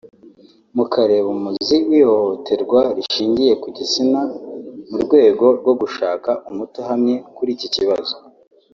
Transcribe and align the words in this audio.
mukareba 0.75 1.27
umuzi 1.35 1.77
w’ihohoterwa 1.89 2.79
rishingiye 2.97 3.53
ku 3.61 3.67
gitsina 3.77 4.21
mu 4.89 4.97
rwego 5.03 5.45
rwo 5.59 5.73
gushaka 5.81 6.29
umuti 6.49 6.75
uhamye 6.81 7.15
kuri 7.35 7.51
iki 7.57 7.67
kibazo” 7.77 8.15